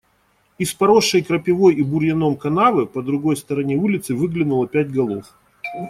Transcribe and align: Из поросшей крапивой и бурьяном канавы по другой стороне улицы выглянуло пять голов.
Из 0.57 0.73
поросшей 0.73 1.21
крапивой 1.21 1.75
и 1.75 1.83
бурьяном 1.83 2.35
канавы 2.35 2.87
по 2.87 3.03
другой 3.03 3.37
стороне 3.37 3.75
улицы 3.75 4.15
выглянуло 4.15 4.67
пять 4.67 4.89
голов. 4.91 5.25